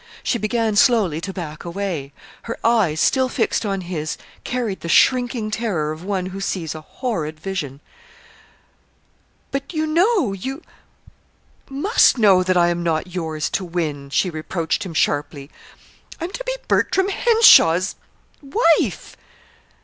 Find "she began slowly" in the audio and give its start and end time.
0.23-1.21